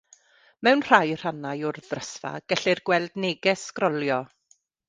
[0.67, 4.23] Mewn rhai rhannau o'r ddrysfa, gellir gweld neges sgrolio.